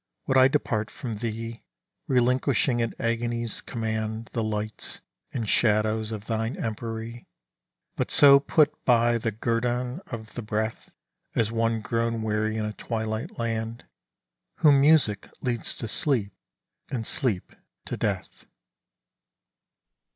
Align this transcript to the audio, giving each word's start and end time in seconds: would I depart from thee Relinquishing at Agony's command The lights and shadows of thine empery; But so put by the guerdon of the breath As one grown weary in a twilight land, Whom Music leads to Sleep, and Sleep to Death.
would 0.25 0.35
I 0.35 0.47
depart 0.47 0.89
from 0.89 1.13
thee 1.13 1.61
Relinquishing 2.07 2.81
at 2.81 2.99
Agony's 2.99 3.61
command 3.61 4.31
The 4.31 4.43
lights 4.43 5.01
and 5.31 5.47
shadows 5.47 6.11
of 6.11 6.25
thine 6.25 6.55
empery; 6.55 7.27
But 7.97 8.09
so 8.09 8.39
put 8.39 8.83
by 8.83 9.19
the 9.19 9.29
guerdon 9.31 9.99
of 10.07 10.33
the 10.33 10.41
breath 10.41 10.89
As 11.35 11.51
one 11.51 11.81
grown 11.81 12.23
weary 12.23 12.57
in 12.57 12.65
a 12.65 12.73
twilight 12.73 13.37
land, 13.37 13.85
Whom 14.55 14.81
Music 14.81 15.29
leads 15.39 15.77
to 15.77 15.87
Sleep, 15.87 16.33
and 16.89 17.05
Sleep 17.05 17.55
to 17.85 17.95
Death. 17.95 18.45